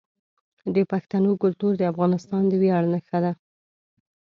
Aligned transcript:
د 0.75 0.77
پښتنو 0.91 1.31
کلتور 1.43 1.71
د 1.77 1.81
افغانستان 1.91 2.43
د 2.47 2.53
ویاړ 2.61 2.83
نښه 2.93 3.19
ده. 3.25 3.31